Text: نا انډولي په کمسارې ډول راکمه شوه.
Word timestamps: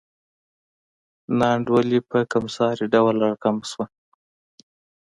نا 1.37 1.47
انډولي 1.55 1.99
په 2.09 2.19
کمسارې 2.31 2.85
ډول 2.93 3.15
راکمه 3.25 3.65
شوه. 3.71 3.85